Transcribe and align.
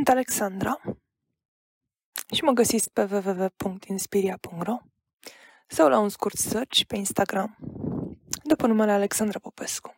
Sunt 0.00 0.12
Alexandra 0.12 0.80
și 2.32 2.42
mă 2.42 2.52
găsiți 2.52 2.90
pe 2.92 3.02
www.inspiria.ro 3.02 4.76
sau 5.66 5.88
la 5.88 5.98
un 5.98 6.08
scurt 6.08 6.36
search 6.36 6.82
pe 6.86 6.96
Instagram 6.96 7.56
după 8.42 8.66
numele 8.66 8.92
Alexandra 8.92 9.38
Popescu. 9.38 9.94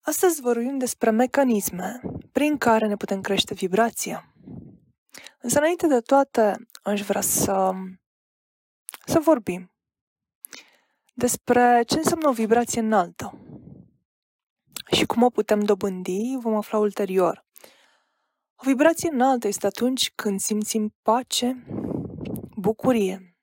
Astăzi 0.00 0.40
vorbim 0.40 0.78
despre 0.78 1.10
mecanisme 1.10 2.00
prin 2.32 2.58
care 2.58 2.86
ne 2.86 2.96
putem 2.96 3.20
crește 3.20 3.54
vibrația. 3.54 4.34
Însă 5.40 5.58
înainte 5.58 5.86
de 5.86 6.00
toate 6.00 6.68
aș 6.82 7.02
vrea 7.02 7.20
să, 7.20 7.70
să 9.06 9.18
vorbim 9.18 9.72
despre 11.14 11.82
ce 11.86 11.96
înseamnă 11.96 12.28
o 12.28 12.32
vibrație 12.32 12.80
înaltă 12.80 13.38
și 14.90 15.04
cum 15.06 15.22
o 15.22 15.30
putem 15.30 15.60
dobândi 15.60 16.36
vom 16.40 16.54
afla 16.54 16.78
ulterior. 16.78 17.50
O 18.64 18.68
vibrație 18.68 19.10
înaltă 19.12 19.48
este 19.48 19.66
atunci 19.66 20.12
când 20.14 20.40
simțim 20.40 20.94
pace, 21.02 21.64
bucurie 22.56 23.36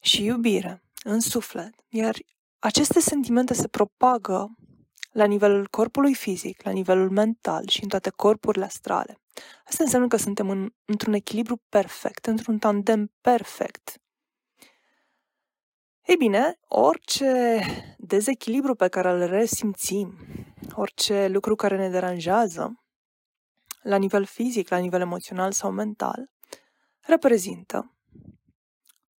și 0.00 0.24
iubire 0.24 0.82
în 1.02 1.20
suflet, 1.20 1.74
iar 1.88 2.16
aceste 2.58 3.00
sentimente 3.00 3.54
se 3.54 3.68
propagă 3.68 4.54
la 5.12 5.24
nivelul 5.24 5.68
corpului 5.68 6.14
fizic, 6.14 6.62
la 6.62 6.70
nivelul 6.70 7.10
mental 7.10 7.68
și 7.68 7.82
în 7.82 7.88
toate 7.88 8.10
corpurile 8.10 8.64
astrale. 8.64 9.20
Asta 9.64 9.84
înseamnă 9.84 10.08
că 10.08 10.16
suntem 10.16 10.50
în, 10.50 10.70
într-un 10.84 11.12
echilibru 11.12 11.62
perfect, 11.68 12.26
într-un 12.26 12.58
tandem 12.58 13.12
perfect. 13.20 13.98
Ei 16.02 16.16
bine, 16.16 16.58
orice 16.68 17.60
dezechilibru 17.98 18.74
pe 18.74 18.88
care 18.88 19.10
îl 19.10 19.26
resimțim, 19.26 20.18
orice 20.74 21.28
lucru 21.28 21.54
care 21.54 21.76
ne 21.76 21.88
deranjează, 21.88 22.83
la 23.84 23.96
nivel 23.96 24.24
fizic, 24.24 24.68
la 24.68 24.78
nivel 24.78 25.00
emoțional 25.00 25.52
sau 25.52 25.70
mental, 25.70 26.30
reprezintă 27.00 27.94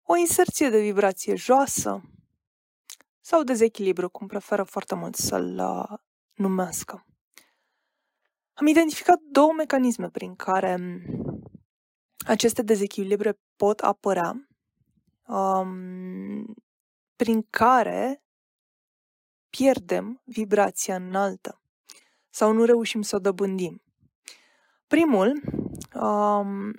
o 0.04 0.16
inserție 0.16 0.70
de 0.70 0.80
vibrație 0.80 1.36
joasă 1.36 2.02
sau 3.20 3.44
dezechilibru, 3.44 4.10
cum 4.10 4.28
preferă 4.28 4.64
foarte 4.64 4.96
mult 4.96 5.16
să-l 5.16 5.60
uh, 5.60 6.00
numească. 6.34 7.06
Am 8.54 8.68
identificat 8.68 9.20
două 9.20 9.54
mecanisme 9.54 10.10
prin 10.10 10.36
care 10.36 11.02
aceste 12.26 12.62
dezechilibre 12.62 13.40
pot 13.56 13.80
apărea, 13.80 14.48
um, 15.28 16.56
prin 17.16 17.42
care 17.50 18.24
pierdem 19.50 20.22
vibrația 20.24 20.96
înaltă 20.96 21.62
sau 22.30 22.52
nu 22.52 22.64
reușim 22.64 23.02
să 23.02 23.16
o 23.16 23.20
dobândim. 23.20 23.85
Primul 24.96 25.42
um, 25.94 26.74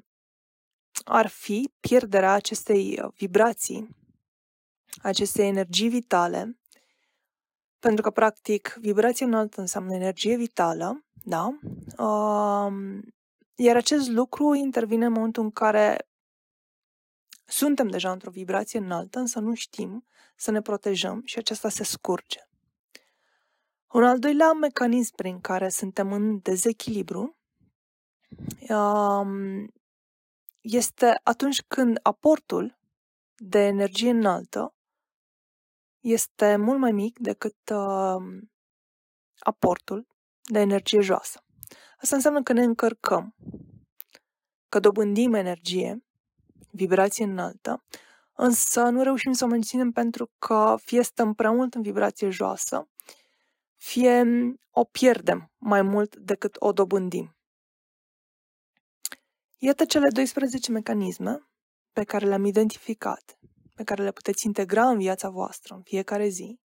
ar 1.04 1.26
fi 1.26 1.72
pierderea 1.80 2.32
acestei 2.32 3.02
vibrații, 3.14 3.96
acestei 5.02 5.46
energii 5.46 5.88
vitale, 5.88 6.58
pentru 7.78 8.02
că, 8.02 8.10
practic, 8.10 8.76
vibrația 8.80 9.26
înaltă 9.26 9.60
înseamnă 9.60 9.94
energie 9.94 10.36
vitală, 10.36 11.04
da? 11.12 11.58
Um, 12.04 13.02
iar 13.54 13.76
acest 13.76 14.08
lucru 14.08 14.54
intervine 14.54 15.06
în 15.06 15.12
momentul 15.12 15.42
în 15.42 15.50
care 15.50 16.08
suntem 17.44 17.88
deja 17.88 18.12
într-o 18.12 18.30
vibrație 18.30 18.78
înaltă, 18.78 19.18
însă 19.18 19.40
nu 19.40 19.54
știm 19.54 20.06
să 20.36 20.50
ne 20.50 20.60
protejăm 20.60 21.22
și 21.24 21.38
aceasta 21.38 21.68
se 21.68 21.84
scurge. 21.84 22.40
Un 23.92 24.04
al 24.04 24.18
doilea 24.18 24.52
mecanism 24.52 25.14
prin 25.14 25.40
care 25.40 25.68
suntem 25.68 26.12
în 26.12 26.38
dezechilibru 26.42 27.36
este 30.60 31.20
atunci 31.22 31.62
când 31.62 31.98
aportul 32.02 32.78
de 33.36 33.58
energie 33.58 34.10
înaltă 34.10 34.74
este 36.00 36.56
mult 36.56 36.78
mai 36.78 36.92
mic 36.92 37.18
decât 37.18 37.56
aportul 39.38 40.06
de 40.42 40.58
energie 40.58 41.00
joasă. 41.00 41.44
Asta 42.00 42.16
înseamnă 42.16 42.42
că 42.42 42.52
ne 42.52 42.62
încărcăm, 42.62 43.34
că 44.68 44.80
dobândim 44.80 45.34
energie, 45.34 46.04
vibrație 46.70 47.24
înaltă, 47.24 47.84
însă 48.32 48.88
nu 48.88 49.02
reușim 49.02 49.32
să 49.32 49.44
o 49.44 49.48
menținem 49.48 49.90
pentru 49.90 50.30
că 50.38 50.74
fie 50.78 51.02
stăm 51.02 51.34
prea 51.34 51.50
mult 51.50 51.74
în 51.74 51.82
vibrație 51.82 52.30
joasă, 52.30 52.88
fie 53.76 54.24
o 54.70 54.84
pierdem 54.84 55.52
mai 55.56 55.82
mult 55.82 56.16
decât 56.16 56.56
o 56.58 56.72
dobândim. 56.72 57.35
Iată 59.58 59.84
cele 59.84 60.08
12 60.08 60.70
mecanisme 60.70 61.48
pe 61.92 62.04
care 62.04 62.26
le-am 62.26 62.44
identificat, 62.44 63.38
pe 63.74 63.84
care 63.84 64.02
le 64.02 64.12
puteți 64.12 64.46
integra 64.46 64.88
în 64.88 64.98
viața 64.98 65.28
voastră 65.28 65.74
în 65.74 65.82
fiecare 65.82 66.28
zi, 66.28 66.60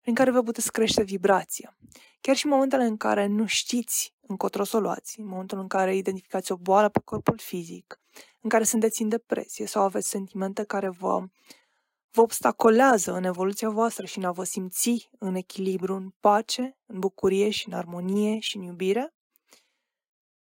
prin 0.00 0.14
care 0.14 0.30
vă 0.30 0.42
puteți 0.42 0.72
crește 0.72 1.02
vibrația. 1.02 1.76
Chiar 2.20 2.36
și 2.36 2.44
în 2.44 2.50
momentele 2.50 2.84
în 2.84 2.96
care 2.96 3.26
nu 3.26 3.46
știți 3.46 4.14
încotro 4.20 4.64
să 4.64 4.76
o 4.76 4.80
luați, 4.80 5.20
în 5.20 5.26
momentul 5.26 5.58
în 5.58 5.68
care 5.68 5.96
identificați 5.96 6.52
o 6.52 6.56
boală 6.56 6.88
pe 6.88 7.00
corpul 7.04 7.38
fizic, 7.38 8.00
în 8.40 8.48
care 8.48 8.64
sunteți 8.64 9.02
în 9.02 9.08
depresie 9.08 9.66
sau 9.66 9.82
aveți 9.82 10.08
sentimente 10.08 10.64
care 10.64 10.88
vă, 10.88 11.24
vă 12.10 12.20
obstacolează 12.20 13.12
în 13.12 13.24
evoluția 13.24 13.70
voastră 13.70 14.06
și 14.06 14.18
în 14.18 14.24
a 14.24 14.32
vă 14.32 14.44
simți 14.44 15.08
în 15.18 15.34
echilibru, 15.34 15.94
în 15.94 16.10
pace, 16.20 16.78
în 16.86 16.98
bucurie 16.98 17.50
și 17.50 17.68
în 17.68 17.74
armonie 17.74 18.38
și 18.38 18.56
în 18.56 18.62
iubire, 18.62 19.13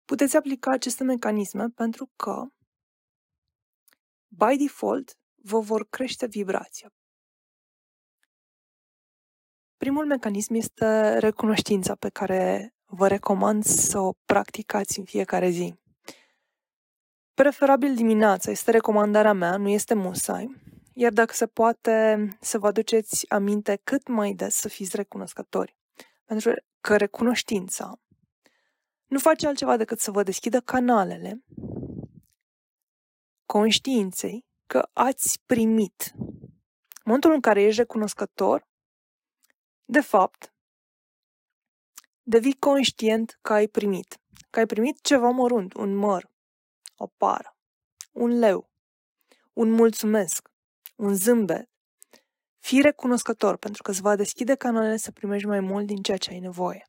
Puteți 0.09 0.37
aplica 0.37 0.71
aceste 0.71 1.05
mecanisme 1.05 1.69
pentru 1.69 2.11
că, 2.17 2.47
by 4.29 4.57
default, 4.59 5.19
vă 5.35 5.59
vor 5.59 5.89
crește 5.89 6.27
vibrația. 6.27 6.93
Primul 9.77 10.07
mecanism 10.07 10.55
este 10.55 11.19
recunoștința 11.19 11.95
pe 11.95 12.09
care 12.09 12.75
vă 12.85 13.09
recomand 13.09 13.65
să 13.65 13.99
o 13.99 14.13
practicați 14.25 14.99
în 14.99 15.05
fiecare 15.05 15.49
zi. 15.49 15.75
Preferabil 17.35 17.95
dimineața 17.95 18.51
este 18.51 18.71
recomandarea 18.71 19.33
mea, 19.33 19.57
nu 19.57 19.69
este 19.69 19.95
musai, 19.95 20.57
iar 20.93 21.13
dacă 21.13 21.35
se 21.35 21.47
poate 21.47 22.29
să 22.41 22.59
vă 22.59 22.67
aduceți 22.67 23.31
aminte 23.31 23.81
cât 23.85 24.07
mai 24.07 24.33
des 24.33 24.55
să 24.55 24.69
fiți 24.69 24.97
recunoscători. 24.97 25.77
Pentru 26.25 26.53
că 26.81 26.97
recunoștința 26.97 28.01
nu 29.09 29.19
face 29.19 29.47
altceva 29.47 29.77
decât 29.77 30.01
să 30.01 30.11
vă 30.11 30.23
deschidă 30.23 30.61
canalele 30.61 31.43
conștiinței 33.47 34.47
că 34.67 34.89
ați 34.93 35.43
primit. 35.47 36.13
În 36.15 37.05
momentul 37.05 37.33
în 37.33 37.41
care 37.41 37.63
ești 37.63 37.81
recunoscător, 37.81 38.69
de 39.85 40.01
fapt, 40.01 40.55
devii 42.23 42.59
conștient 42.59 43.39
că 43.43 43.53
ai 43.53 43.67
primit. 43.67 44.21
Că 44.51 44.59
ai 44.59 44.67
primit 44.67 45.01
ceva 45.01 45.31
mărunt, 45.31 45.75
un 45.75 45.95
măr, 45.95 46.31
o 46.97 47.07
pară, 47.07 47.57
un 48.13 48.39
leu, 48.39 48.71
un 49.53 49.71
mulțumesc, 49.71 50.51
un 50.97 51.15
zâmbet. 51.15 51.71
Fii 52.59 52.81
recunoscător 52.81 53.57
pentru 53.57 53.83
că 53.83 53.91
îți 53.91 54.01
va 54.01 54.17
deschide 54.17 54.55
canalele 54.55 54.97
să 54.97 55.13
primești 55.13 55.47
mai 55.47 55.61
mult 55.61 55.87
din 55.87 56.03
ceea 56.03 56.17
ce 56.17 56.31
ai 56.31 56.39
nevoie. 56.39 56.88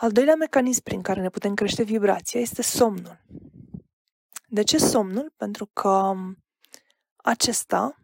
Al 0.00 0.12
doilea 0.12 0.34
mecanism 0.34 0.82
prin 0.82 1.02
care 1.02 1.20
ne 1.20 1.28
putem 1.28 1.54
crește 1.54 1.82
vibrația 1.82 2.40
este 2.40 2.62
somnul. 2.62 3.20
De 4.48 4.62
ce 4.62 4.78
somnul? 4.78 5.32
Pentru 5.36 5.66
că 5.66 5.88
um, 5.88 6.44
acesta 7.16 8.02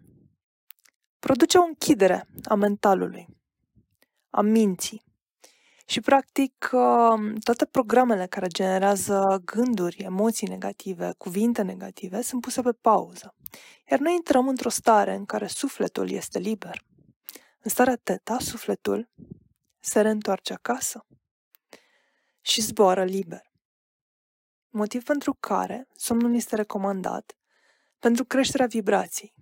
produce 1.19 1.59
o 1.59 1.63
închidere 1.63 2.29
a 2.45 2.55
mentalului, 2.55 3.27
a 4.31 4.41
minții. 4.41 5.05
Și, 5.87 6.01
practic, 6.01 6.71
um, 6.73 7.35
toate 7.35 7.65
programele 7.65 8.27
care 8.27 8.47
generează 8.47 9.43
gânduri, 9.45 9.97
emoții 9.97 10.49
negative, 10.49 11.15
cuvinte 11.19 11.63
negative, 11.63 12.23
sunt 12.23 12.41
puse 12.41 12.63
pe 12.63 12.73
pauză. 12.73 13.35
Iar 13.91 13.99
noi 13.99 14.15
intrăm 14.15 14.49
într-o 14.49 14.69
stare 14.69 15.15
în 15.15 15.25
care 15.25 15.47
sufletul 15.47 16.11
este 16.11 16.39
liber. 16.39 16.85
În 17.61 17.71
starea 17.71 17.97
teta, 17.97 18.39
sufletul 18.39 19.11
se 19.81 20.01
reîntoarce 20.01 20.53
acasă 20.53 21.07
și 22.45 22.61
zboară 22.61 23.05
liber. 23.05 23.53
Motiv 24.69 25.03
pentru 25.03 25.37
care 25.41 25.89
somnul 25.97 26.35
este 26.35 26.57
recomandat 26.57 27.37
pentru 27.99 28.25
creșterea 28.25 28.67
vibrației. 28.67 29.35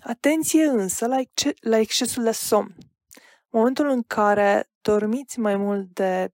Atenție 0.00 0.64
însă 0.64 1.06
la, 1.06 1.18
exce- 1.18 1.54
la 1.60 1.76
excesul 1.76 2.22
de 2.22 2.30
somn. 2.30 2.76
Momentul 3.48 3.88
în 3.88 4.02
care 4.02 4.70
dormiți 4.80 5.38
mai 5.38 5.56
mult 5.56 5.94
de 5.94 6.32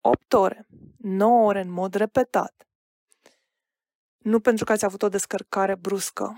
8 0.00 0.32
ore, 0.32 0.66
9 0.96 1.46
ore 1.46 1.60
în 1.60 1.70
mod 1.70 1.94
repetat, 1.94 2.66
nu 4.18 4.40
pentru 4.40 4.64
că 4.64 4.72
ați 4.72 4.84
avut 4.84 5.02
o 5.02 5.08
descărcare 5.08 5.74
bruscă 5.74 6.36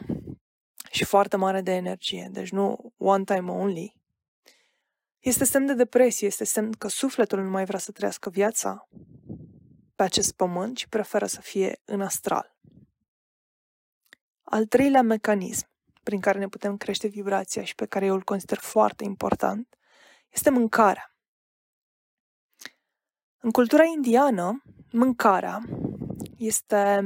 și 0.90 1.04
foarte 1.04 1.36
mare 1.36 1.60
de 1.60 1.72
energie, 1.72 2.28
deci 2.32 2.50
nu 2.50 2.92
one 2.96 3.24
time 3.24 3.50
only, 3.50 3.96
este 5.24 5.44
semn 5.44 5.66
de 5.66 5.74
depresie, 5.74 6.26
este 6.26 6.44
semn 6.44 6.72
că 6.72 6.88
sufletul 6.88 7.42
nu 7.42 7.50
mai 7.50 7.64
vrea 7.64 7.78
să 7.78 7.92
trăiască 7.92 8.30
viața 8.30 8.88
pe 9.94 10.02
acest 10.02 10.32
pământ, 10.32 10.76
ci 10.76 10.86
preferă 10.86 11.26
să 11.26 11.40
fie 11.40 11.80
în 11.84 12.00
astral. 12.00 12.56
Al 14.42 14.66
treilea 14.66 15.02
mecanism 15.02 15.68
prin 16.02 16.20
care 16.20 16.38
ne 16.38 16.48
putem 16.48 16.76
crește 16.76 17.06
vibrația 17.06 17.64
și 17.64 17.74
pe 17.74 17.86
care 17.86 18.04
eu 18.04 18.14
îl 18.14 18.22
consider 18.22 18.58
foarte 18.58 19.04
important 19.04 19.78
este 20.28 20.50
mâncarea. 20.50 21.16
În 23.38 23.50
cultura 23.50 23.84
indiană, 23.84 24.62
mâncarea 24.90 25.60
este 26.36 27.00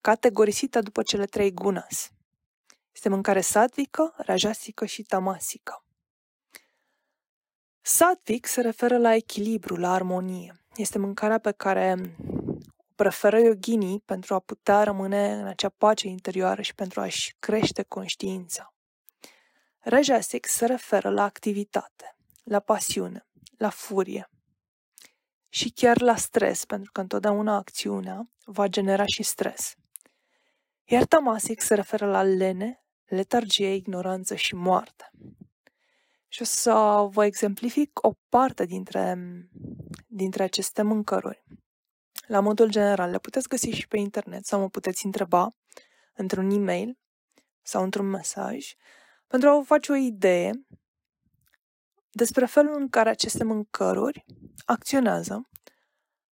categorisită 0.00 0.80
după 0.80 1.02
cele 1.02 1.24
trei 1.24 1.52
gunas. 1.52 2.10
Este 2.92 3.08
mâncare 3.08 3.40
satvică, 3.40 4.14
rajasică 4.16 4.84
și 4.84 5.02
tamasică. 5.02 5.82
Sattvic 7.90 8.46
se 8.46 8.60
referă 8.60 8.98
la 8.98 9.14
echilibru, 9.14 9.76
la 9.76 9.92
armonie. 9.92 10.54
Este 10.76 10.98
mâncarea 10.98 11.38
pe 11.38 11.52
care 11.52 12.14
o 12.76 12.92
preferă 12.94 13.38
yoginii 13.38 14.00
pentru 14.00 14.34
a 14.34 14.38
putea 14.38 14.82
rămâne 14.82 15.32
în 15.32 15.46
acea 15.46 15.68
pace 15.68 16.08
interioară 16.08 16.62
și 16.62 16.74
pentru 16.74 17.00
a-și 17.00 17.34
crește 17.38 17.82
conștiința. 17.82 18.74
Rajasic 19.78 20.46
se 20.46 20.66
referă 20.66 21.10
la 21.10 21.22
activitate, 21.22 22.16
la 22.44 22.60
pasiune, 22.60 23.26
la 23.56 23.68
furie 23.70 24.30
și 25.48 25.70
chiar 25.70 26.00
la 26.00 26.16
stres, 26.16 26.64
pentru 26.64 26.92
că 26.92 27.00
întotdeauna 27.00 27.56
acțiunea 27.56 28.30
va 28.44 28.66
genera 28.66 29.04
și 29.06 29.22
stres. 29.22 29.74
Iar 30.84 31.04
tamasic 31.04 31.60
se 31.60 31.74
referă 31.74 32.06
la 32.06 32.22
lene, 32.22 32.84
letargie, 33.04 33.74
ignoranță 33.74 34.34
și 34.34 34.54
moarte. 34.54 35.10
Și 36.28 36.42
o 36.42 36.44
să 36.44 37.06
vă 37.10 37.24
exemplific 37.24 38.04
o 38.06 38.12
parte 38.28 38.64
dintre, 38.64 39.16
dintre 40.06 40.42
aceste 40.42 40.82
mâncăruri. 40.82 41.44
La 42.26 42.40
modul 42.40 42.68
general, 42.70 43.10
le 43.10 43.18
puteți 43.18 43.48
găsi 43.48 43.70
și 43.70 43.88
pe 43.88 43.98
internet 43.98 44.46
sau 44.46 44.60
mă 44.60 44.68
puteți 44.68 45.04
întreba 45.06 45.56
într-un 46.14 46.50
e-mail 46.50 46.98
sau 47.62 47.82
într-un 47.82 48.06
mesaj 48.06 48.74
pentru 49.28 49.48
a 49.48 49.56
vă 49.56 49.62
face 49.62 49.92
o 49.92 49.94
idee 49.94 50.50
despre 52.10 52.46
felul 52.46 52.74
în 52.76 52.88
care 52.88 53.08
aceste 53.08 53.44
mâncăruri 53.44 54.24
acționează 54.64 55.48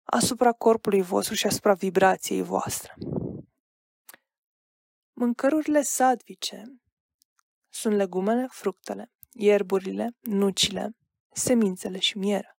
asupra 0.03 0.53
corpului 0.53 1.03
vostru 1.03 1.35
și 1.35 1.47
asupra 1.47 1.75
vibrației 1.75 2.43
voastre. 2.43 2.95
Mâncărurile 5.13 5.83
sadvice 5.83 6.81
sunt 7.69 7.95
legumele, 7.95 8.47
fructele, 8.51 9.13
ierburile, 9.37 10.17
nucile, 10.21 10.97
semințele 11.33 11.99
și 11.99 12.19
mierea. 12.19 12.59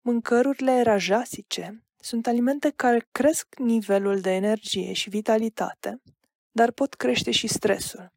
Mâncărurile 0.00 0.82
rajasice 0.82 1.84
sunt 1.96 2.26
alimente 2.26 2.70
care 2.70 3.08
cresc 3.12 3.58
nivelul 3.58 4.20
de 4.20 4.30
energie 4.30 4.92
și 4.92 5.08
vitalitate, 5.08 6.02
dar 6.50 6.70
pot 6.70 6.94
crește 6.94 7.30
și 7.30 7.46
stresul. 7.46 8.12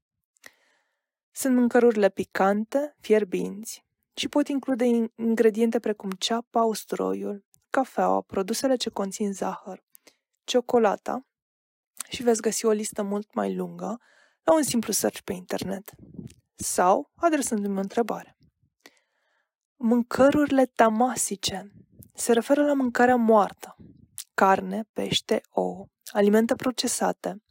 Sunt 1.31 1.55
mâncărurile 1.55 2.09
picante, 2.09 2.95
fierbinți 2.99 3.85
și 4.13 4.27
pot 4.27 4.47
include 4.47 4.85
ingrediente 5.15 5.79
precum 5.79 6.11
ceapa, 6.11 6.63
usturoiul, 6.63 7.45
cafeaua, 7.69 8.21
produsele 8.21 8.75
ce 8.75 8.89
conțin 8.89 9.33
zahăr, 9.33 9.83
ciocolata 10.43 11.25
și 12.09 12.23
veți 12.23 12.41
găsi 12.41 12.65
o 12.65 12.71
listă 12.71 13.03
mult 13.03 13.33
mai 13.33 13.55
lungă 13.55 13.99
la 14.45 14.53
un 14.53 14.63
simplu 14.63 14.93
search 14.93 15.19
pe 15.23 15.33
internet 15.33 15.91
sau 16.55 17.11
adresându-mi 17.15 17.77
o 17.77 17.81
întrebare. 17.81 18.37
Mâncărurile 19.75 20.65
tamasice 20.65 21.71
se 22.13 22.33
referă 22.33 22.65
la 22.65 22.73
mâncarea 22.73 23.15
moartă, 23.15 23.75
carne, 24.33 24.87
pește, 24.93 25.41
ouă, 25.49 25.87
alimente 26.11 26.55
procesate, 26.55 27.43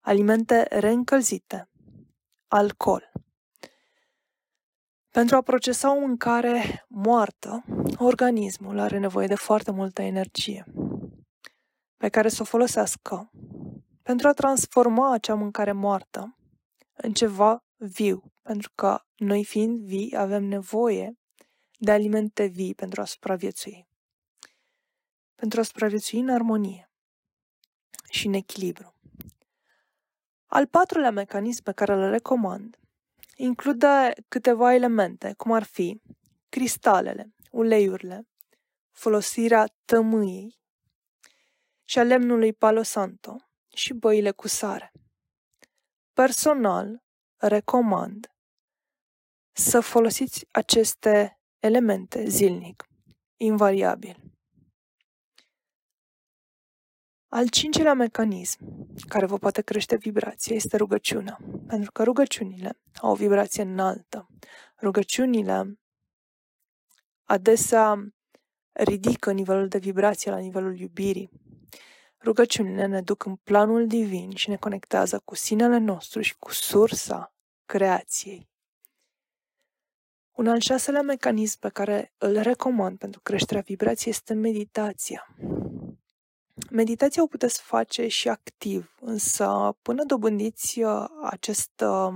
alimente 0.00 0.66
reîncălzite, 0.70 1.68
alcool. 2.46 3.12
Pentru 5.10 5.36
a 5.36 5.42
procesa 5.42 5.96
o 5.96 5.98
mâncare 5.98 6.86
moartă, 6.88 7.64
organismul 7.96 8.78
are 8.78 8.98
nevoie 8.98 9.26
de 9.26 9.34
foarte 9.34 9.70
multă 9.70 10.02
energie 10.02 10.64
pe 11.96 12.08
care 12.08 12.28
să 12.28 12.42
o 12.42 12.44
folosească 12.44 13.30
pentru 14.08 14.28
a 14.28 14.32
transforma 14.32 15.12
acea 15.12 15.34
mâncare 15.34 15.72
moartă 15.72 16.36
în 16.92 17.12
ceva 17.12 17.64
viu, 17.76 18.32
pentru 18.42 18.70
că 18.74 19.00
noi 19.16 19.44
fiind 19.44 19.80
vii 19.80 20.16
avem 20.16 20.44
nevoie 20.44 21.18
de 21.78 21.90
alimente 21.90 22.46
vii 22.46 22.74
pentru 22.74 23.00
a 23.00 23.04
supraviețui. 23.04 23.88
Pentru 25.34 25.60
a 25.60 25.62
supraviețui 25.62 26.18
în 26.18 26.28
armonie 26.28 26.90
și 28.10 28.26
în 28.26 28.32
echilibru. 28.32 28.94
Al 30.46 30.66
patrulea 30.66 31.10
mecanism 31.10 31.62
pe 31.62 31.72
care 31.72 31.92
îl 31.92 32.10
recomand 32.10 32.78
include 33.36 34.12
câteva 34.28 34.74
elemente, 34.74 35.34
cum 35.36 35.52
ar 35.52 35.62
fi 35.62 36.02
cristalele, 36.48 37.34
uleiurile, 37.50 38.28
folosirea 38.90 39.66
tămâiei 39.84 40.58
și 41.84 41.98
a 41.98 42.02
lemnului 42.02 42.52
palo 42.52 42.82
santo 42.82 43.42
și 43.78 43.92
băile 43.92 44.30
cu 44.30 44.48
sare. 44.48 44.92
Personal, 46.12 47.02
recomand 47.36 48.32
să 49.52 49.80
folosiți 49.80 50.46
aceste 50.50 51.40
elemente 51.58 52.28
zilnic, 52.28 52.88
invariabil. 53.36 54.16
Al 57.28 57.48
cincilea 57.48 57.94
mecanism 57.94 58.86
care 59.08 59.26
vă 59.26 59.38
poate 59.38 59.62
crește 59.62 59.96
vibrația 59.96 60.54
este 60.54 60.76
rugăciunea, 60.76 61.38
pentru 61.66 61.92
că 61.92 62.02
rugăciunile 62.02 62.80
au 62.94 63.10
o 63.10 63.14
vibrație 63.14 63.62
înaltă. 63.62 64.28
Rugăciunile 64.80 65.78
adesea 67.24 68.12
ridică 68.72 69.32
nivelul 69.32 69.68
de 69.68 69.78
vibrație 69.78 70.30
la 70.30 70.38
nivelul 70.38 70.78
iubirii. 70.78 71.30
Rugăciunile 72.22 72.86
ne 72.86 73.00
duc 73.00 73.24
în 73.24 73.36
planul 73.36 73.86
divin 73.86 74.34
și 74.34 74.48
ne 74.48 74.56
conectează 74.56 75.22
cu 75.24 75.34
sinele 75.34 75.78
nostru 75.78 76.20
și 76.20 76.36
cu 76.38 76.52
sursa 76.52 77.34
creației. 77.66 78.48
Un 80.32 80.48
al 80.48 80.60
șaselea 80.60 81.02
mecanism 81.02 81.58
pe 81.58 81.68
care 81.68 82.12
îl 82.18 82.40
recomand 82.40 82.98
pentru 82.98 83.20
creșterea 83.20 83.62
vibrației 83.62 84.12
este 84.12 84.34
meditația. 84.34 85.34
Meditația 86.70 87.22
o 87.22 87.26
puteți 87.26 87.60
face 87.60 88.08
și 88.08 88.28
activ, 88.28 88.94
însă 89.00 89.76
până 89.82 90.04
dobândiți 90.04 90.82
uh, 90.82 91.04
această 91.22 92.12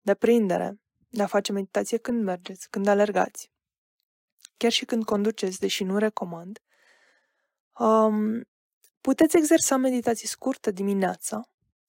deprindere 0.00 0.80
de 1.08 1.22
a 1.22 1.26
face 1.26 1.52
meditație 1.52 1.98
când 1.98 2.24
mergeți, 2.24 2.70
când 2.70 2.86
alergați, 2.86 3.50
chiar 4.56 4.70
și 4.70 4.84
când 4.84 5.04
conduceți, 5.04 5.58
deși 5.58 5.84
nu 5.84 5.98
recomand, 5.98 6.62
um, 7.78 8.48
puteți 9.00 9.36
exersa 9.36 9.76
meditații 9.76 10.28
scurte 10.28 10.70
dimineața 10.70 11.48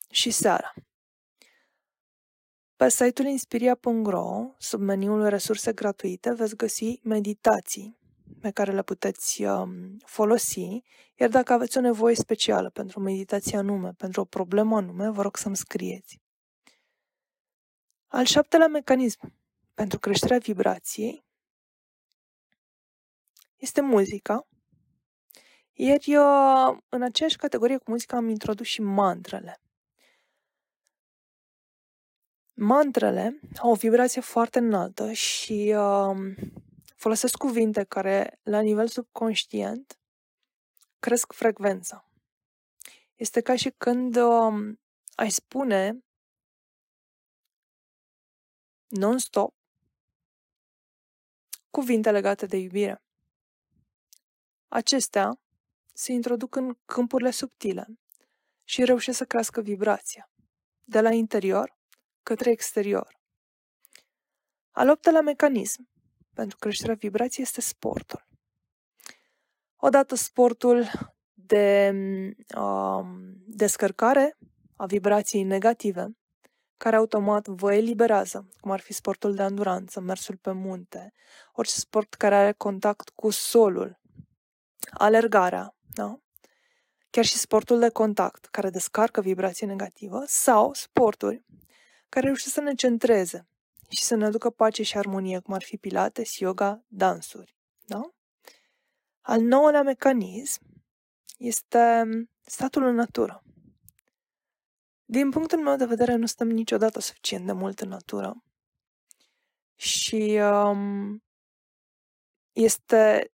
și 0.10 0.32
seara. 0.32 0.74
Pe 2.75 2.89
site-ul 2.89 3.27
inspiria.ro, 3.27 4.56
sub 4.58 4.80
meniul 4.80 5.27
Resurse 5.27 5.74
gratuite, 5.74 6.34
veți 6.34 6.56
găsi 6.56 7.00
meditații 7.03 8.00
pe 8.39 8.51
care 8.51 8.72
le 8.72 8.84
puteți 8.84 9.44
um, 9.44 9.98
folosi, 10.06 10.82
iar 11.15 11.30
dacă 11.30 11.53
aveți 11.53 11.77
o 11.77 11.82
nevoie 11.82 12.15
specială 12.15 12.70
pentru 12.70 13.00
o 13.00 13.03
meditație 13.03 13.58
anume, 13.58 13.94
pentru 13.98 14.22
o 14.22 14.25
problemă 14.25 14.75
anume, 14.75 15.10
vă 15.10 15.22
rog 15.22 15.38
să-mi 15.38 15.56
scrieți. 15.56 16.22
Al 18.08 18.25
șaptelea 18.25 18.68
mecanism 18.68 19.34
pentru 19.74 20.00
creșterea 20.00 20.38
vibrației 20.38 21.25
este 23.58 23.82
muzica. 23.82 24.48
Ieri, 25.73 26.15
uh, 26.15 26.77
în 26.89 27.01
aceeași 27.01 27.37
categorie 27.37 27.77
cu 27.77 27.91
muzica, 27.91 28.17
am 28.17 28.29
introdus 28.29 28.67
și 28.67 28.81
mantrele. 28.81 29.61
Mantrele 32.53 33.39
au 33.57 33.71
o 33.71 33.75
vibrație 33.75 34.21
foarte 34.21 34.59
înaltă 34.59 35.11
și 35.11 35.73
uh, 35.77 36.35
folosesc 36.95 37.37
cuvinte 37.37 37.83
care, 37.83 38.39
la 38.43 38.59
nivel 38.59 38.87
subconștient, 38.87 39.99
cresc 40.99 41.33
frecvența. 41.33 42.09
Este 43.15 43.41
ca 43.41 43.55
și 43.55 43.73
când 43.77 44.15
uh, 44.15 44.77
ai 45.15 45.29
spune 45.29 46.03
non-stop 48.87 49.55
cuvinte 51.69 52.11
legate 52.11 52.45
de 52.45 52.57
iubire. 52.57 53.03
Acestea 54.67 55.39
se 55.93 56.12
introduc 56.12 56.55
în 56.55 56.77
câmpurile 56.86 57.31
subtile 57.31 57.88
și 58.63 58.83
reușesc 58.83 59.17
să 59.17 59.25
crească 59.25 59.62
vibrația, 59.62 60.29
de 60.83 61.01
la 61.01 61.12
interior 61.12 61.77
către 62.24 62.51
exterior. 62.51 63.19
Al 64.71 64.89
optelea 64.89 65.21
mecanism 65.21 65.89
pentru 66.33 66.57
creșterea 66.57 66.95
vibrației 66.95 67.45
este 67.45 67.62
sportul. 67.62 68.27
Odată 69.75 70.15
sportul 70.15 70.86
de 71.33 71.91
uh, 72.57 73.05
descărcare 73.45 74.38
a 74.75 74.86
vibrației 74.86 75.43
negative, 75.43 76.15
care 76.77 76.95
automat 76.95 77.48
vă 77.48 77.74
eliberează, 77.74 78.48
cum 78.60 78.71
ar 78.71 78.79
fi 78.79 78.93
sportul 78.93 79.36
de 79.36 79.41
anduranță, 79.41 80.00
mersul 80.00 80.38
pe 80.38 80.51
munte, 80.51 81.13
orice 81.53 81.74
sport 81.74 82.13
care 82.13 82.36
are 82.36 82.51
contact 82.51 83.10
cu 83.10 83.29
solul, 83.29 84.00
alergarea, 84.91 85.75
da? 85.93 86.19
chiar 87.12 87.25
și 87.25 87.38
sportul 87.38 87.79
de 87.79 87.89
contact, 87.89 88.45
care 88.45 88.69
descarcă 88.69 89.21
vibrație 89.21 89.67
negativă, 89.67 90.24
sau 90.27 90.74
sporturi 90.74 91.43
care 92.10 92.25
reușesc 92.25 92.53
să 92.53 92.62
ne 92.62 92.74
centreze 92.74 93.48
și 93.89 94.03
să 94.03 94.15
ne 94.15 94.25
aducă 94.25 94.50
pace 94.50 94.83
și 94.83 94.98
armonie, 94.98 95.39
cum 95.39 95.53
ar 95.53 95.63
fi 95.63 95.77
pilates, 95.77 96.38
yoga, 96.38 96.83
dansuri. 96.88 97.55
Da? 97.86 98.01
Al 99.21 99.41
nouălea 99.41 99.81
mecanism 99.81 100.62
este 101.38 102.03
statul 102.45 102.83
în 102.83 102.95
natură. 102.95 103.43
Din 105.05 105.29
punctul 105.29 105.60
meu 105.60 105.75
de 105.75 105.86
vedere, 105.86 106.15
nu 106.15 106.25
stăm 106.25 106.50
niciodată 106.50 107.00
suficient 107.00 107.45
de 107.45 107.51
mult 107.51 107.79
în 107.79 107.89
natură. 107.89 108.43
Și 109.75 110.39
um, 110.41 111.24
este, 112.51 113.31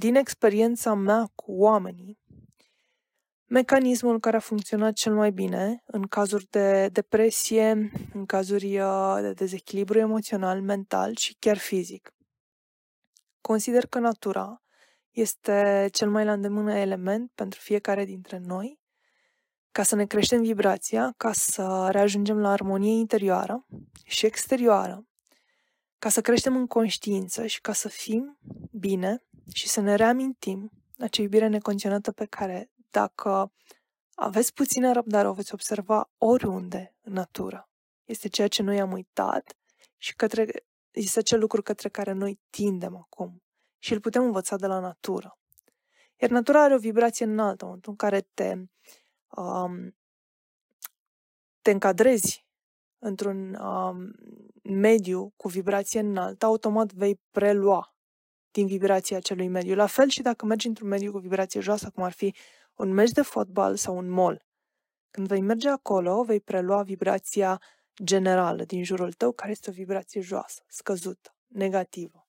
din 0.00 0.14
experiența 0.14 0.94
mea 0.94 1.30
cu 1.34 1.52
oamenii, 1.52 2.18
mecanismul 3.46 4.20
care 4.20 4.36
a 4.36 4.40
funcționat 4.40 4.92
cel 4.92 5.14
mai 5.14 5.30
bine 5.30 5.82
în 5.86 6.02
cazuri 6.02 6.46
de 6.50 6.88
depresie, 6.88 7.90
în 8.14 8.26
cazuri 8.26 8.78
uh, 8.78 9.18
de 9.20 9.32
dezechilibru 9.32 9.98
emoțional, 9.98 10.62
mental 10.62 11.16
și 11.16 11.36
chiar 11.38 11.58
fizic. 11.58 12.14
Consider 13.40 13.86
că 13.86 13.98
natura 13.98 14.62
este 15.10 15.88
cel 15.92 16.10
mai 16.10 16.24
la 16.24 16.32
îndemână 16.32 16.74
element 16.74 17.30
pentru 17.34 17.60
fiecare 17.60 18.04
dintre 18.04 18.38
noi 18.38 18.80
ca 19.72 19.82
să 19.82 19.94
ne 19.94 20.06
creștem 20.06 20.42
vibrația, 20.42 21.14
ca 21.16 21.32
să 21.32 21.88
reajungem 21.90 22.38
la 22.38 22.50
armonie 22.50 22.92
interioară 22.92 23.66
și 24.04 24.26
exterioară, 24.26 25.06
ca 25.98 26.08
să 26.08 26.20
creștem 26.20 26.56
în 26.56 26.66
conștiință 26.66 27.46
și 27.46 27.60
ca 27.60 27.72
să 27.72 27.88
fim 27.88 28.38
bine 28.70 29.24
și 29.52 29.68
să 29.68 29.80
ne 29.80 29.94
reamintim 29.94 30.70
acea 30.98 31.22
iubire 31.22 31.46
necondiționată 31.46 32.12
pe 32.12 32.26
care, 32.26 32.70
dacă 32.90 33.52
aveți 34.14 34.52
puțină 34.52 34.92
răbdare, 34.92 35.28
o 35.28 35.32
veți 35.32 35.54
observa 35.54 36.10
oriunde 36.18 36.94
în 37.00 37.12
natură. 37.12 37.70
Este 38.04 38.28
ceea 38.28 38.48
ce 38.48 38.62
noi 38.62 38.80
am 38.80 38.92
uitat 38.92 39.56
și 39.96 40.14
către, 40.14 40.64
este 40.90 41.18
acel 41.18 41.38
lucru 41.38 41.62
către 41.62 41.88
care 41.88 42.12
noi 42.12 42.40
tindem 42.50 42.96
acum 42.96 43.42
și 43.78 43.92
îl 43.92 44.00
putem 44.00 44.22
învăța 44.22 44.56
de 44.56 44.66
la 44.66 44.78
natură. 44.78 45.38
Iar 46.16 46.30
natura 46.30 46.62
are 46.62 46.74
o 46.74 46.78
vibrație 46.78 47.24
înaltă, 47.24 47.64
în 47.64 47.66
momentul 47.66 47.90
în 47.90 47.96
care 47.96 48.20
te 48.34 48.54
um, 49.36 49.94
te 51.62 51.70
încadrezi 51.70 52.46
într-un 52.98 53.54
um, 53.54 54.14
mediu 54.62 55.32
cu 55.36 55.48
vibrație 55.48 56.00
înaltă, 56.00 56.46
automat 56.46 56.92
vei 56.92 57.20
prelua 57.30 57.94
din 58.50 58.66
vibrația 58.66 59.16
acelui 59.16 59.48
mediu. 59.48 59.74
La 59.74 59.86
fel 59.86 60.08
și 60.08 60.22
dacă 60.22 60.46
mergi 60.46 60.66
într-un 60.66 60.88
mediu 60.88 61.12
cu 61.12 61.18
vibrație 61.18 61.60
joasă, 61.60 61.90
cum 61.90 62.02
ar 62.02 62.12
fi 62.12 62.34
un 62.74 62.92
meci 62.92 63.10
de 63.10 63.22
fotbal 63.22 63.76
sau 63.76 63.96
un 63.96 64.08
mall. 64.08 64.46
Când 65.10 65.26
vei 65.26 65.40
merge 65.40 65.68
acolo, 65.68 66.22
vei 66.22 66.40
prelua 66.40 66.82
vibrația 66.82 67.60
generală 68.04 68.64
din 68.64 68.84
jurul 68.84 69.12
tău, 69.12 69.32
care 69.32 69.50
este 69.50 69.70
o 69.70 69.72
vibrație 69.72 70.20
joasă, 70.20 70.64
scăzută, 70.68 71.34
negativă. 71.46 72.28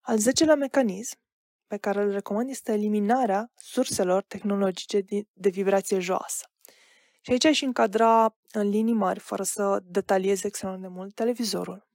Al 0.00 0.18
zecelea 0.18 0.54
mecanism 0.54 1.18
pe 1.66 1.76
care 1.76 2.02
îl 2.02 2.10
recomand 2.10 2.48
este 2.50 2.72
eliminarea 2.72 3.50
surselor 3.54 4.22
tehnologice 4.22 5.00
de 5.32 5.48
vibrație 5.48 5.98
joasă. 5.98 6.50
Și 7.20 7.30
aici 7.30 7.44
aș 7.44 7.62
încadra 7.62 8.36
în 8.50 8.68
linii 8.68 8.94
mari, 8.94 9.18
fără 9.18 9.42
să 9.42 9.82
detaliez 9.84 10.44
extrem 10.44 10.80
de 10.80 10.88
mult, 10.88 11.14
televizorul, 11.14 11.89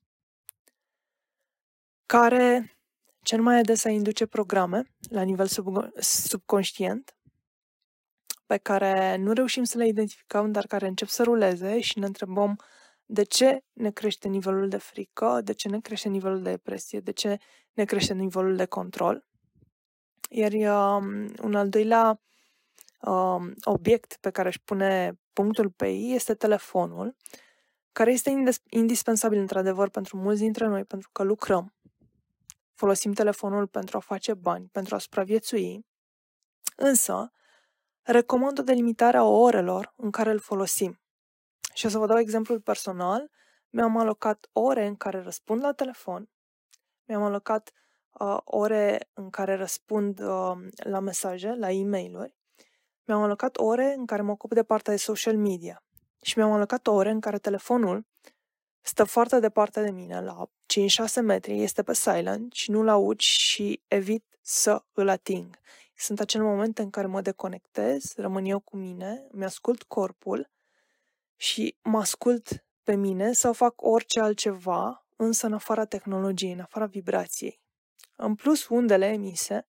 care 2.05 2.77
cel 3.21 3.41
mai 3.41 3.59
adesea 3.59 3.91
induce 3.91 4.25
programe 4.25 4.83
la 5.09 5.21
nivel 5.21 5.47
sub, 5.47 5.89
subconștient, 6.00 7.17
pe 8.45 8.57
care 8.57 9.15
nu 9.15 9.33
reușim 9.33 9.63
să 9.63 9.77
le 9.77 9.88
identificăm, 9.88 10.51
dar 10.51 10.65
care 10.65 10.88
încep 10.88 11.07
să 11.07 11.24
ruleze 11.24 11.79
și 11.79 12.00
ne 12.00 12.05
întrebăm 12.05 12.59
de 13.05 13.24
ce 13.24 13.63
ne 13.74 13.91
crește 13.91 14.27
nivelul 14.27 14.69
de 14.69 14.77
frică, 14.77 15.41
de 15.43 15.53
ce 15.53 15.69
ne 15.69 15.79
crește 15.79 16.09
nivelul 16.09 16.41
de 16.41 16.50
depresie, 16.50 17.00
de 17.00 17.12
ce 17.12 17.38
ne 17.74 17.85
crește 17.85 18.13
nivelul 18.13 18.55
de 18.55 18.65
control. 18.65 19.25
Iar 20.29 20.51
um, 20.51 21.27
un 21.43 21.55
al 21.55 21.69
doilea 21.69 22.21
um, 23.01 23.53
obiect 23.63 24.17
pe 24.21 24.29
care 24.29 24.47
își 24.47 24.62
pune 24.62 25.19
punctul 25.33 25.69
pe 25.69 25.88
ei 25.88 26.13
este 26.13 26.33
telefonul, 26.33 27.15
care 27.91 28.12
este 28.12 28.43
indispensabil 28.69 29.39
într-adevăr 29.39 29.89
pentru 29.89 30.17
mulți 30.17 30.41
dintre 30.41 30.67
noi, 30.67 30.83
pentru 30.83 31.09
că 31.12 31.24
lucrăm. 31.24 31.74
Folosim 32.75 33.13
telefonul 33.13 33.67
pentru 33.67 33.98
a 33.98 34.00
face 34.00 34.34
bani, 34.34 34.70
pentru 34.72 34.96
a 34.96 34.98
supraviețui, 34.98 35.86
însă 36.75 37.32
recomand 38.01 38.60
o 38.60 38.63
delimitare 38.63 39.17
a 39.17 39.24
orelor 39.24 39.94
în 39.96 40.12
care 40.12 40.32
îl 40.32 40.39
folosim. 40.39 41.00
Și 41.74 41.86
o 41.86 41.89
să 41.89 41.98
vă 41.98 42.05
dau 42.05 42.17
exemplul 42.17 42.62
personal. 42.62 43.32
Mi-am 43.70 43.98
alocat 43.98 44.50
ore 44.51 44.86
în 44.86 44.96
care 44.96 45.22
răspund 45.22 45.62
la 45.62 45.72
telefon, 45.72 46.29
mi-am 47.08 47.24
alocat 47.24 47.72
uh, 48.20 48.38
ore 48.44 49.10
în 49.13 49.29
care 49.29 49.55
răspund 49.55 50.20
uh, 50.20 50.53
la 50.75 51.00
mesaje, 51.00 51.53
la 51.53 51.72
e 51.72 51.86
mail 51.86 52.36
mi-am 53.05 53.22
alocat 53.22 53.58
ore 53.58 53.94
în 53.98 54.05
care 54.05 54.22
mă 54.22 54.32
ocup 54.32 54.53
de 54.53 54.63
partea 54.63 54.94
de 54.94 55.00
social 55.00 55.38
media 55.38 55.84
și 56.22 56.38
mi-am 56.38 56.51
alocat 56.51 56.88
ore 56.88 57.10
în 57.10 57.20
care 57.20 57.38
telefonul 57.38 58.05
stă 58.87 59.03
foarte 59.03 59.39
departe 59.39 59.81
de 59.81 59.91
mine, 59.91 60.21
la 60.21 60.49
5-6 61.19 61.21
metri, 61.21 61.61
este 61.61 61.83
pe 61.83 61.93
silent 61.93 62.53
și 62.53 62.71
nu-l 62.71 62.87
aud 62.87 63.19
și 63.19 63.81
evit 63.87 64.37
să 64.41 64.83
îl 64.93 65.09
ating. 65.09 65.59
Sunt 65.95 66.19
acele 66.19 66.43
momente 66.43 66.81
în 66.81 66.89
care 66.89 67.07
mă 67.07 67.21
deconectez, 67.21 68.13
rămân 68.15 68.45
eu 68.45 68.59
cu 68.59 68.77
mine, 68.77 69.27
mi-ascult 69.31 69.83
corpul 69.83 70.49
și 71.35 71.77
mă 71.81 71.97
ascult 71.97 72.65
pe 72.83 72.95
mine 72.95 73.33
sau 73.33 73.53
fac 73.53 73.81
orice 73.81 74.19
altceva, 74.19 75.07
însă 75.15 75.45
în 75.45 75.53
afara 75.53 75.85
tehnologiei, 75.85 76.51
în 76.51 76.59
afara 76.59 76.85
vibrației. 76.85 77.61
În 78.15 78.35
plus, 78.35 78.67
undele 78.67 79.05
emise 79.05 79.67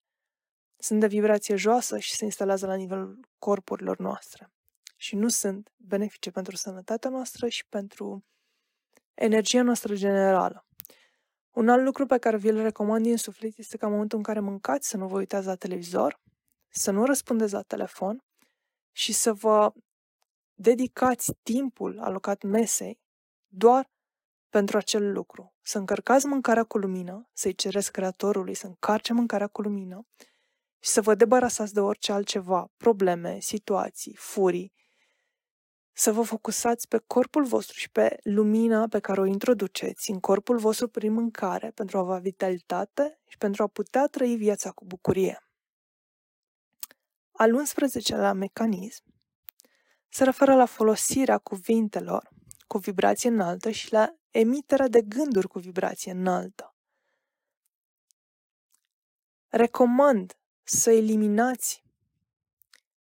sunt 0.77 0.99
de 0.99 1.07
vibrație 1.07 1.55
joasă 1.55 1.97
și 1.97 2.15
se 2.15 2.25
instalează 2.25 2.65
la 2.65 2.75
nivelul 2.75 3.19
corpurilor 3.39 3.97
noastre 3.97 4.51
și 4.95 5.15
nu 5.15 5.29
sunt 5.29 5.73
benefice 5.77 6.31
pentru 6.31 6.55
sănătatea 6.55 7.09
noastră 7.09 7.47
și 7.47 7.65
pentru 7.65 8.25
energia 9.17 9.61
noastră 9.61 9.95
generală. 9.95 10.65
Un 11.51 11.69
alt 11.69 11.83
lucru 11.83 12.05
pe 12.05 12.17
care 12.17 12.37
vi-l 12.37 12.61
recomand 12.61 13.03
din 13.03 13.17
suflet 13.17 13.57
este 13.57 13.77
ca 13.77 13.85
în 13.85 13.91
momentul 13.91 14.17
în 14.17 14.23
care 14.23 14.39
mâncați 14.39 14.87
să 14.87 14.97
nu 14.97 15.07
vă 15.07 15.17
uitați 15.17 15.45
la 15.45 15.55
televizor, 15.55 16.21
să 16.69 16.91
nu 16.91 17.05
răspundeți 17.05 17.53
la 17.53 17.61
telefon 17.61 18.23
și 18.91 19.13
să 19.13 19.33
vă 19.33 19.71
dedicați 20.53 21.33
timpul 21.43 21.99
alocat 21.99 22.43
mesei 22.43 22.99
doar 23.47 23.89
pentru 24.49 24.77
acel 24.77 25.11
lucru. 25.11 25.55
Să 25.61 25.77
încărcați 25.77 26.25
mâncarea 26.25 26.63
cu 26.63 26.77
lumină, 26.77 27.29
să-i 27.33 27.55
cereți 27.55 27.91
Creatorului 27.91 28.53
să 28.53 28.67
încarce 28.67 29.13
mâncarea 29.13 29.47
cu 29.47 29.61
lumină 29.61 30.07
și 30.79 30.89
să 30.89 31.01
vă 31.01 31.15
debarasați 31.15 31.73
de 31.73 31.79
orice 31.79 32.11
altceva, 32.11 32.71
probleme, 32.77 33.39
situații, 33.39 34.15
furii, 34.15 34.73
să 35.99 36.11
vă 36.11 36.21
focusați 36.21 36.87
pe 36.87 36.97
corpul 36.97 37.45
vostru 37.45 37.77
și 37.77 37.89
pe 37.89 38.17
lumina 38.23 38.87
pe 38.87 38.99
care 38.99 39.21
o 39.21 39.25
introduceți 39.25 40.11
în 40.11 40.19
corpul 40.19 40.57
vostru 40.57 40.87
prin 40.87 41.13
mâncare 41.13 41.71
pentru 41.71 41.97
a 41.97 42.01
avea 42.01 42.17
vitalitate 42.17 43.19
și 43.27 43.37
pentru 43.37 43.63
a 43.63 43.67
putea 43.67 44.07
trăi 44.07 44.35
viața 44.35 44.71
cu 44.71 44.85
bucurie. 44.85 45.47
Al 47.31 47.51
11-lea 47.65 48.33
mecanism 48.33 49.03
se 50.09 50.23
referă 50.23 50.55
la 50.55 50.65
folosirea 50.65 51.37
cuvintelor 51.37 52.29
cu 52.67 52.77
vibrație 52.77 53.29
înaltă 53.29 53.69
și 53.69 53.91
la 53.91 54.15
emiterea 54.29 54.87
de 54.87 55.01
gânduri 55.01 55.47
cu 55.47 55.59
vibrație 55.59 56.11
înaltă. 56.11 56.75
Recomand 59.47 60.37
să 60.63 60.91
eliminați 60.91 61.83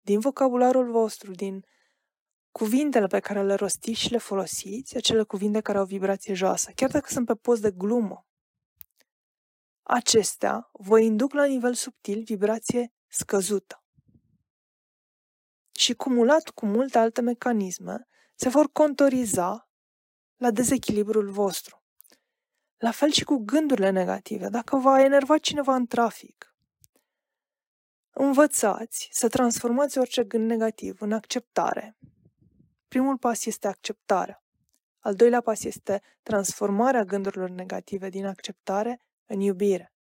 din 0.01 0.19
vocabularul 0.19 0.91
vostru, 0.91 1.31
din 1.31 1.65
cuvintele 2.53 3.07
pe 3.07 3.19
care 3.19 3.43
le 3.43 3.53
rostiți 3.53 3.99
și 3.99 4.11
le 4.11 4.17
folosiți, 4.17 4.97
acele 4.97 5.23
cuvinte 5.23 5.61
care 5.61 5.77
au 5.77 5.85
vibrație 5.85 6.33
joasă, 6.33 6.71
chiar 6.75 6.91
dacă 6.91 7.09
sunt 7.09 7.25
pe 7.25 7.35
post 7.35 7.61
de 7.61 7.71
glumă. 7.71 8.27
Acestea 9.83 10.69
vă 10.71 10.99
induc 10.99 11.33
la 11.33 11.45
nivel 11.45 11.73
subtil 11.73 12.23
vibrație 12.23 12.93
scăzută. 13.07 13.83
Și 15.71 15.93
cumulat 15.93 16.49
cu 16.49 16.65
multe 16.65 16.97
alte 16.97 17.21
mecanisme, 17.21 18.07
se 18.35 18.49
vor 18.49 18.71
contoriza 18.71 19.69
la 20.35 20.51
dezechilibrul 20.51 21.29
vostru. 21.29 21.83
La 22.77 22.91
fel 22.91 23.11
și 23.11 23.23
cu 23.23 23.37
gândurile 23.37 23.89
negative. 23.89 24.49
Dacă 24.49 24.77
va 24.77 25.01
enerva 25.01 25.37
cineva 25.37 25.75
în 25.75 25.85
trafic, 25.85 26.55
învățați 28.11 29.09
să 29.11 29.27
transformați 29.27 29.97
orice 29.97 30.23
gând 30.23 30.49
negativ 30.49 31.01
în 31.01 31.11
acceptare. 31.11 31.97
Primul 32.93 33.17
pas 33.17 33.45
este 33.45 33.67
acceptarea. 33.67 34.43
Al 34.99 35.15
doilea 35.15 35.41
pas 35.41 35.63
este 35.63 36.01
transformarea 36.23 37.03
gândurilor 37.03 37.49
negative 37.49 38.09
din 38.09 38.25
acceptare 38.25 39.01
în 39.25 39.39
iubire. 39.39 39.93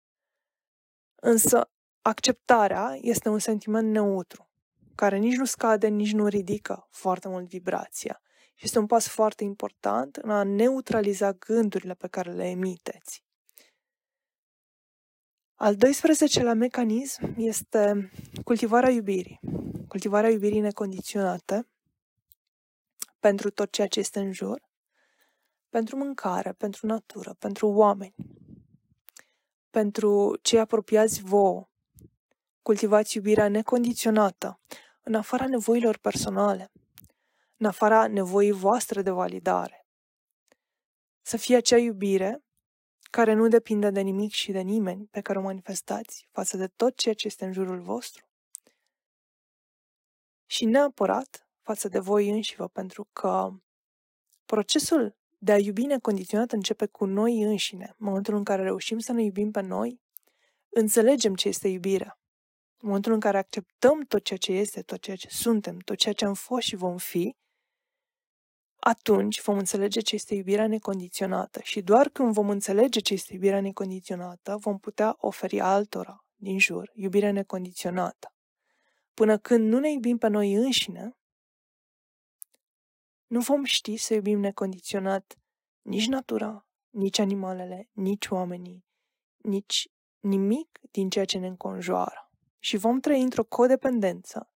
Însă, 1.14 1.70
acceptarea 2.02 2.98
este 3.00 3.28
un 3.28 3.38
sentiment 3.38 3.90
neutru, 3.90 4.50
care 4.94 5.16
nici 5.16 5.36
nu 5.36 5.44
scade, 5.44 5.88
nici 5.88 6.12
nu 6.12 6.26
ridică 6.26 6.86
foarte 6.90 7.28
mult 7.28 7.48
vibrația. 7.48 8.20
Și 8.54 8.64
este 8.64 8.78
un 8.78 8.86
pas 8.86 9.08
foarte 9.08 9.44
important 9.44 10.16
în 10.16 10.30
a 10.30 10.42
neutraliza 10.42 11.32
gândurile 11.32 11.94
pe 11.94 12.08
care 12.08 12.32
le 12.32 12.44
emiteți. 12.48 13.24
Al 15.54 15.76
12-lea 15.76 16.54
mecanism 16.54 17.34
este 17.36 18.10
cultivarea 18.44 18.90
iubirii. 18.90 19.40
Cultivarea 19.88 20.30
iubirii 20.30 20.60
necondiționate 20.60 21.66
pentru 23.22 23.50
tot 23.50 23.72
ceea 23.72 23.86
ce 23.86 23.98
este 23.98 24.20
în 24.20 24.32
jur, 24.32 24.62
pentru 25.68 25.96
mâncare, 25.96 26.52
pentru 26.52 26.86
natură, 26.86 27.34
pentru 27.34 27.68
oameni, 27.68 28.14
pentru 29.70 30.36
cei 30.36 30.58
apropiați 30.58 31.22
vouă. 31.22 31.68
Cultivați 32.62 33.16
iubirea 33.16 33.48
necondiționată, 33.48 34.60
în 35.02 35.14
afara 35.14 35.46
nevoilor 35.46 35.98
personale, 35.98 36.72
în 37.56 37.66
afara 37.66 38.06
nevoii 38.06 38.50
voastre 38.50 39.02
de 39.02 39.10
validare. 39.10 39.86
Să 41.20 41.36
fie 41.36 41.56
acea 41.56 41.78
iubire 41.78 42.44
care 43.10 43.32
nu 43.32 43.48
depinde 43.48 43.90
de 43.90 44.00
nimic 44.00 44.32
și 44.32 44.52
de 44.52 44.60
nimeni 44.60 45.06
pe 45.06 45.20
care 45.20 45.38
o 45.38 45.42
manifestați 45.42 46.28
față 46.30 46.56
de 46.56 46.66
tot 46.66 46.96
ceea 46.96 47.14
ce 47.14 47.26
este 47.26 47.44
în 47.44 47.52
jurul 47.52 47.80
vostru. 47.80 48.26
Și 50.46 50.64
neapărat 50.64 51.46
față 51.72 51.88
de 51.88 51.98
voi 51.98 52.30
înșivă, 52.30 52.68
pentru 52.68 53.08
că 53.12 53.50
procesul 54.44 55.16
de 55.38 55.52
a 55.52 55.58
iubi 55.58 55.84
necondiționat 55.84 56.52
începe 56.52 56.86
cu 56.86 57.04
noi 57.04 57.42
înșine. 57.42 57.86
În 57.98 58.06
momentul 58.06 58.34
în 58.34 58.44
care 58.44 58.62
reușim 58.62 58.98
să 58.98 59.12
ne 59.12 59.22
iubim 59.22 59.50
pe 59.50 59.60
noi, 59.60 60.00
înțelegem 60.68 61.34
ce 61.34 61.48
este 61.48 61.68
iubirea. 61.68 62.18
În 62.78 62.88
momentul 62.88 63.12
în 63.12 63.20
care 63.20 63.38
acceptăm 63.38 64.00
tot 64.00 64.24
ceea 64.24 64.38
ce 64.38 64.52
este, 64.52 64.82
tot 64.82 65.00
ceea 65.00 65.16
ce 65.16 65.28
suntem, 65.28 65.78
tot 65.78 65.96
ceea 65.96 66.14
ce 66.14 66.24
am 66.24 66.34
fost 66.34 66.66
și 66.66 66.76
vom 66.76 66.96
fi, 66.96 67.36
atunci 68.76 69.42
vom 69.42 69.58
înțelege 69.58 70.00
ce 70.00 70.14
este 70.14 70.34
iubirea 70.34 70.66
necondiționată 70.66 71.60
și 71.62 71.82
doar 71.82 72.08
când 72.08 72.32
vom 72.32 72.48
înțelege 72.48 73.00
ce 73.00 73.12
este 73.12 73.32
iubirea 73.32 73.60
necondiționată, 73.60 74.56
vom 74.60 74.78
putea 74.78 75.16
oferi 75.18 75.60
altora 75.60 76.24
din 76.36 76.58
jur 76.58 76.90
iubire 76.94 77.30
necondiționată. 77.30 78.34
Până 79.14 79.38
când 79.38 79.68
nu 79.68 79.78
ne 79.78 79.90
iubim 79.90 80.18
pe 80.18 80.28
noi 80.28 80.52
înșine, 80.52 81.16
nu 83.32 83.40
vom 83.40 83.64
ști 83.64 83.96
să 83.96 84.14
iubim 84.14 84.40
necondiționat 84.40 85.38
nici 85.82 86.06
natura, 86.06 86.66
nici 86.90 87.18
animalele, 87.18 87.88
nici 87.92 88.26
oamenii, 88.28 88.84
nici 89.36 89.88
nimic 90.20 90.80
din 90.90 91.08
ceea 91.10 91.24
ce 91.24 91.38
ne 91.38 91.46
înconjoară. 91.46 92.30
Și 92.58 92.76
vom 92.76 93.00
trăi 93.00 93.22
într-o 93.22 93.44
codependență 93.44 94.52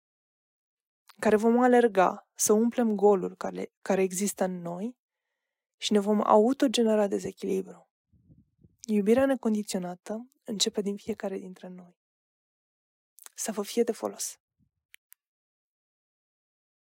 care 1.19 1.35
vom 1.35 1.59
alerga 1.59 2.27
să 2.35 2.53
umplem 2.53 2.95
golul 2.95 3.35
care, 3.35 3.71
care 3.81 4.01
există 4.01 4.43
în 4.43 4.61
noi 4.61 4.97
și 5.77 5.91
ne 5.91 5.99
vom 5.99 6.21
autogenera 6.23 7.07
dezechilibru. 7.07 7.89
Iubirea 8.85 9.25
necondiționată 9.25 10.31
începe 10.43 10.81
din 10.81 10.95
fiecare 10.95 11.37
dintre 11.37 11.67
noi. 11.67 11.97
Să 13.35 13.51
vă 13.51 13.63
fie 13.63 13.83
de 13.83 13.91
folos! 13.91 14.42